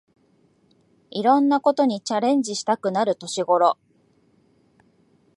[1.11, 3.77] いろんなことにチャレンジしたくなる年ごろ